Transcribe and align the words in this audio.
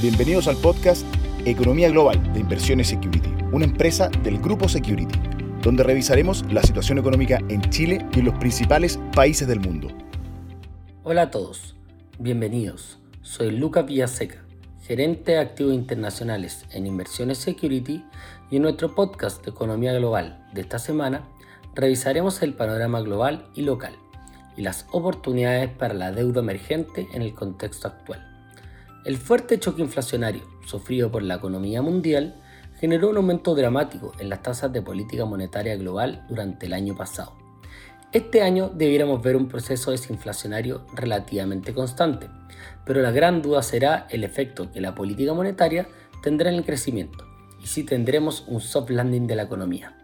Bienvenidos 0.00 0.46
al 0.46 0.56
podcast 0.58 1.04
Economía 1.44 1.90
Global 1.90 2.32
de 2.32 2.38
Inversiones 2.38 2.86
Security, 2.86 3.34
una 3.50 3.64
empresa 3.64 4.08
del 4.22 4.38
grupo 4.38 4.68
Security, 4.68 5.18
donde 5.60 5.82
revisaremos 5.82 6.44
la 6.52 6.62
situación 6.62 6.98
económica 6.98 7.40
en 7.48 7.62
Chile 7.62 8.06
y 8.14 8.20
en 8.20 8.26
los 8.26 8.38
principales 8.38 9.00
países 9.12 9.48
del 9.48 9.58
mundo. 9.58 9.88
Hola 11.02 11.22
a 11.22 11.30
todos, 11.32 11.74
bienvenidos. 12.20 13.00
Soy 13.22 13.50
Lucas 13.50 13.86
Villaseca, 13.86 14.44
gerente 14.82 15.32
de 15.32 15.38
activos 15.38 15.74
internacionales 15.74 16.64
en 16.70 16.86
Inversiones 16.86 17.38
Security 17.38 18.04
y 18.52 18.56
en 18.56 18.62
nuestro 18.62 18.94
podcast 18.94 19.44
de 19.44 19.50
Economía 19.50 19.92
Global 19.94 20.46
de 20.52 20.60
esta 20.60 20.78
semana 20.78 21.28
revisaremos 21.74 22.40
el 22.42 22.54
panorama 22.54 23.00
global 23.00 23.48
y 23.52 23.62
local 23.62 23.96
y 24.56 24.62
las 24.62 24.86
oportunidades 24.92 25.70
para 25.70 25.94
la 25.94 26.12
deuda 26.12 26.38
emergente 26.38 27.08
en 27.12 27.22
el 27.22 27.34
contexto 27.34 27.88
actual. 27.88 28.27
El 29.04 29.16
fuerte 29.16 29.58
choque 29.60 29.80
inflacionario 29.80 30.42
sufrido 30.66 31.10
por 31.10 31.22
la 31.22 31.36
economía 31.36 31.82
mundial 31.82 32.34
generó 32.78 33.10
un 33.10 33.16
aumento 33.16 33.54
dramático 33.54 34.12
en 34.18 34.28
las 34.28 34.42
tasas 34.42 34.72
de 34.72 34.82
política 34.82 35.24
monetaria 35.24 35.76
global 35.76 36.24
durante 36.28 36.66
el 36.66 36.72
año 36.72 36.96
pasado. 36.96 37.32
Este 38.12 38.42
año 38.42 38.70
debiéramos 38.74 39.22
ver 39.22 39.36
un 39.36 39.48
proceso 39.48 39.92
desinflacionario 39.92 40.84
relativamente 40.94 41.74
constante, 41.74 42.28
pero 42.84 43.00
la 43.00 43.12
gran 43.12 43.40
duda 43.40 43.62
será 43.62 44.06
el 44.10 44.24
efecto 44.24 44.70
que 44.72 44.80
la 44.80 44.94
política 44.94 45.32
monetaria 45.32 45.88
tendrá 46.22 46.50
en 46.50 46.56
el 46.56 46.64
crecimiento 46.64 47.24
y 47.62 47.66
si 47.66 47.84
tendremos 47.84 48.44
un 48.48 48.60
soft 48.60 48.90
landing 48.90 49.26
de 49.26 49.36
la 49.36 49.42
economía. 49.44 49.96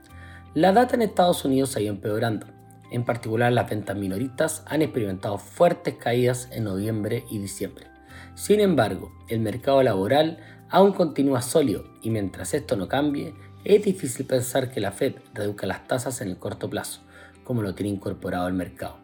La 0.55 0.73
data 0.73 0.95
en 0.95 1.03
Estados 1.03 1.45
Unidos 1.45 1.75
ha 1.77 1.81
ido 1.81 1.93
empeorando. 1.93 2.47
En 2.91 3.05
particular, 3.05 3.53
las 3.53 3.69
ventas 3.69 3.97
minoristas 3.97 4.63
han 4.67 4.83
experimentado 4.83 5.39
fuertes 5.39 5.95
caídas 5.95 6.49
en 6.53 6.65
noviembre 6.65 7.25
y 7.29 7.39
diciembre. 7.39 7.94
Sin 8.35 8.61
embargo, 8.61 9.13
el 9.29 9.41
mercado 9.41 9.83
laboral 9.83 10.39
aún 10.71 10.93
continúa 10.93 11.41
sólido 11.41 11.85
y 12.03 12.11
mientras 12.11 12.53
esto 12.53 12.77
no 12.77 12.89
cambie, 12.89 13.35
es 13.65 13.85
difícil 13.85 14.27
pensar 14.27 14.71
que 14.71 14.81
la 14.81 14.93
Fed 14.93 15.15
reduzca 15.33 15.67
las 15.67 15.87
tasas 15.87 16.21
en 16.21 16.29
el 16.29 16.37
corto 16.37 16.69
plazo, 16.69 17.01
como 17.45 17.63
lo 17.63 17.75
tiene 17.75 17.93
incorporado 17.93 18.49
el 18.49 18.55
mercado. 18.55 18.99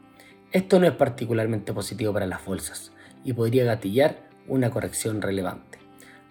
Esto 0.53 0.81
no 0.81 0.87
es 0.87 0.95
particularmente 0.95 1.73
positivo 1.73 2.13
para 2.13 2.27
las 2.27 2.45
bolsas 2.45 2.93
y 3.25 3.33
podría 3.33 3.65
gatillar 3.65 4.29
una 4.49 4.71
corrección 4.71 5.23
relevante. 5.23 5.79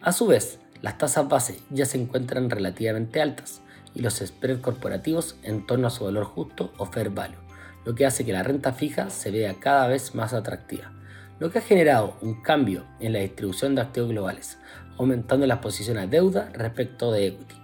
A 0.02 0.12
su 0.12 0.28
vez, 0.28 0.60
las 0.82 0.98
tasas 0.98 1.30
base 1.30 1.60
ya 1.70 1.86
se 1.86 2.00
encuentran 2.00 2.50
relativamente 2.50 3.22
altas 3.22 3.62
y 3.96 4.02
los 4.02 4.16
spreads 4.16 4.62
corporativos 4.62 5.38
en 5.44 5.66
torno 5.66 5.88
a 5.88 5.92
su 5.92 6.04
valor 6.04 6.26
justo 6.26 6.74
o 6.78 6.86
fair 6.86 7.10
value, 7.10 7.40
lo 7.86 7.96
que 7.96 8.06
hace 8.06 8.26
que 8.26 8.34
la 8.34 8.44
renta 8.44 8.74
fija 8.74 9.10
se 9.10 9.32
vea 9.32 9.56
cada 9.56 9.88
vez 9.88 10.14
más 10.16 10.34
atractiva 10.34 10.99
lo 11.40 11.50
que 11.50 11.60
ha 11.60 11.62
generado 11.62 12.18
un 12.22 12.42
cambio 12.42 12.86
en 13.00 13.14
la 13.14 13.20
distribución 13.20 13.76
de 13.76 13.82
activos 13.82 14.10
globales, 14.10 14.58
aumentando 14.98 15.48
las 15.48 15.60
posiciones 15.60 16.10
de 16.10 16.18
deuda 16.18 16.52
respecto 16.54 17.12
de 17.12 17.28
equity. 17.28 17.56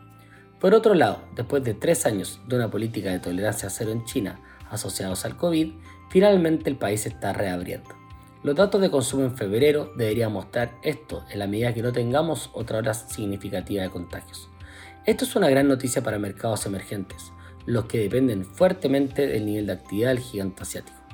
Por 0.60 0.74
otro 0.74 0.94
lado, 0.94 1.22
después 1.36 1.64
de 1.64 1.74
tres 1.74 2.06
años 2.06 2.40
de 2.48 2.56
una 2.56 2.72
política 2.72 3.12
de 3.12 3.20
tolerancia 3.20 3.70
cero 3.70 3.92
en 3.92 4.06
China 4.06 4.40
asociados 4.72 5.26
al 5.26 5.38
COVID, 5.38 5.74
finalmente 6.10 6.70
el 6.70 6.78
país 6.78 7.06
está 7.06 7.34
reabriendo. 7.34 7.90
Los 8.44 8.56
datos 8.56 8.80
de 8.80 8.92
consumo 8.92 9.24
en 9.24 9.36
febrero 9.36 9.92
deberían 9.98 10.32
mostrar 10.32 10.72
esto 10.84 11.26
en 11.30 11.40
la 11.40 11.48
medida 11.48 11.74
que 11.74 11.82
no 11.82 11.92
tengamos 11.92 12.52
otra 12.54 12.78
hora 12.78 12.94
significativa 12.94 13.84
de 13.84 13.90
contagios. 13.90 14.50
Esto 15.06 15.26
es 15.26 15.36
una 15.36 15.50
gran 15.50 15.68
noticia 15.68 16.02
para 16.02 16.20
mercados 16.20 16.66
emergentes, 16.66 17.32
los 17.66 17.86
que 17.86 18.00
dependen 18.00 18.46
fuertemente 18.46 19.28
del 19.28 19.46
nivel 19.46 19.68
de 19.68 19.74
actividad 19.74 20.10
del 20.10 20.20
gigante 20.20 20.64
asiático. 20.64 21.05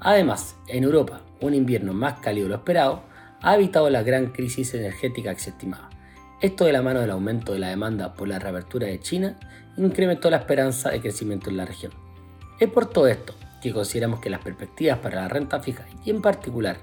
Además, 0.00 0.56
en 0.68 0.84
Europa, 0.84 1.22
un 1.40 1.54
invierno 1.54 1.92
más 1.92 2.20
cálido 2.20 2.46
de 2.46 2.50
lo 2.50 2.56
esperado 2.56 3.02
ha 3.42 3.54
evitado 3.54 3.90
la 3.90 4.02
gran 4.02 4.32
crisis 4.32 4.74
energética 4.74 5.34
que 5.34 5.40
se 5.40 5.50
estimaba. 5.50 5.90
Esto 6.40 6.64
de 6.64 6.72
la 6.72 6.82
mano 6.82 7.00
del 7.00 7.10
aumento 7.10 7.52
de 7.52 7.58
la 7.58 7.68
demanda 7.68 8.14
por 8.14 8.28
la 8.28 8.38
reapertura 8.38 8.86
de 8.86 9.00
China 9.00 9.38
incrementó 9.76 10.30
la 10.30 10.38
esperanza 10.38 10.90
de 10.90 11.00
crecimiento 11.00 11.50
en 11.50 11.56
la 11.56 11.64
región. 11.64 11.92
Es 12.60 12.68
por 12.68 12.86
todo 12.86 13.06
esto 13.06 13.34
que 13.62 13.72
consideramos 13.72 14.20
que 14.20 14.30
las 14.30 14.42
perspectivas 14.42 14.98
para 14.98 15.22
la 15.22 15.28
renta 15.28 15.60
fija 15.60 15.86
y 16.04 16.10
en 16.10 16.22
particular 16.22 16.76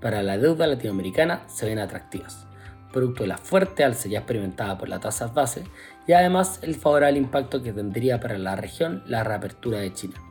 para 0.00 0.22
la 0.22 0.38
deuda 0.38 0.66
latinoamericana 0.66 1.42
se 1.48 1.66
ven 1.66 1.78
atractivas, 1.78 2.46
producto 2.92 3.24
de 3.24 3.28
la 3.28 3.38
fuerte 3.38 3.84
alza 3.84 4.08
ya 4.08 4.20
experimentada 4.20 4.78
por 4.78 4.88
las 4.88 5.00
tasas 5.00 5.34
base 5.34 5.64
y 6.06 6.12
además 6.12 6.60
el 6.62 6.74
favorable 6.74 7.18
impacto 7.18 7.62
que 7.62 7.72
tendría 7.72 8.20
para 8.20 8.38
la 8.38 8.56
región 8.56 9.02
la 9.06 9.24
reapertura 9.24 9.78
de 9.78 9.92
China. 9.92 10.29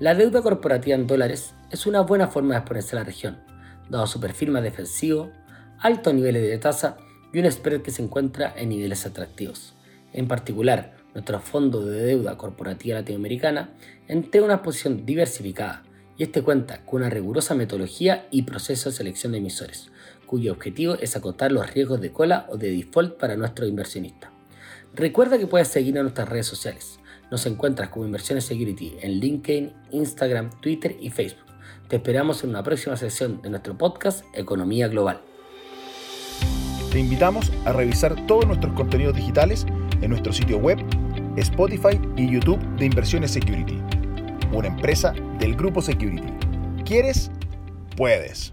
La 0.00 0.14
deuda 0.14 0.40
corporativa 0.40 0.96
en 0.96 1.06
dólares 1.06 1.52
es 1.70 1.84
una 1.84 2.00
buena 2.00 2.28
forma 2.28 2.54
de 2.54 2.60
exponerse 2.60 2.96
a 2.96 3.00
la 3.00 3.04
región, 3.04 3.36
dado 3.90 4.06
su 4.06 4.18
perfil 4.18 4.50
más 4.50 4.62
defensivo, 4.62 5.30
altos 5.78 6.14
niveles 6.14 6.42
de 6.42 6.56
tasa 6.56 6.96
y 7.34 7.38
un 7.38 7.52
spread 7.52 7.82
que 7.82 7.90
se 7.90 8.02
encuentra 8.02 8.54
en 8.56 8.70
niveles 8.70 9.04
atractivos. 9.04 9.74
En 10.14 10.26
particular, 10.26 10.94
nuestro 11.12 11.38
fondo 11.40 11.84
de 11.84 12.00
deuda 12.00 12.38
corporativa 12.38 13.00
latinoamericana 13.00 13.74
entrega 14.08 14.46
una 14.46 14.62
posición 14.62 15.04
diversificada 15.04 15.82
y 16.16 16.22
este 16.22 16.40
cuenta 16.40 16.82
con 16.86 17.02
una 17.02 17.10
rigurosa 17.10 17.54
metodología 17.54 18.26
y 18.30 18.44
proceso 18.44 18.88
de 18.88 18.96
selección 18.96 19.32
de 19.32 19.38
emisores, 19.38 19.90
cuyo 20.24 20.52
objetivo 20.52 20.94
es 20.94 21.14
acotar 21.14 21.52
los 21.52 21.74
riesgos 21.74 22.00
de 22.00 22.10
cola 22.10 22.46
o 22.48 22.56
de 22.56 22.70
default 22.70 23.18
para 23.18 23.36
nuestros 23.36 23.68
inversionistas. 23.68 24.30
Recuerda 24.94 25.36
que 25.36 25.46
puedes 25.46 25.68
seguir 25.68 25.98
a 25.98 26.02
nuestras 26.02 26.26
redes 26.26 26.46
sociales. 26.46 26.99
Nos 27.30 27.46
encuentras 27.46 27.88
como 27.90 28.06
Inversiones 28.06 28.44
Security 28.44 28.96
en 29.00 29.20
LinkedIn, 29.20 29.72
Instagram, 29.92 30.50
Twitter 30.60 30.96
y 31.00 31.10
Facebook. 31.10 31.46
Te 31.88 31.96
esperamos 31.96 32.42
en 32.44 32.50
una 32.50 32.62
próxima 32.62 32.96
sesión 32.96 33.40
de 33.42 33.50
nuestro 33.50 33.76
podcast 33.76 34.24
Economía 34.34 34.88
Global. 34.88 35.20
Te 36.90 36.98
invitamos 36.98 37.52
a 37.64 37.72
revisar 37.72 38.26
todos 38.26 38.46
nuestros 38.46 38.74
contenidos 38.74 39.14
digitales 39.14 39.64
en 40.00 40.10
nuestro 40.10 40.32
sitio 40.32 40.58
web, 40.58 40.78
Spotify 41.36 42.00
y 42.16 42.32
YouTube 42.32 42.60
de 42.76 42.86
Inversiones 42.86 43.30
Security, 43.30 43.78
una 44.52 44.68
empresa 44.68 45.14
del 45.38 45.54
grupo 45.54 45.80
Security. 45.80 46.32
¿Quieres? 46.84 47.30
Puedes. 47.96 48.52